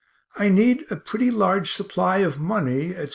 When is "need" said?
0.49-0.83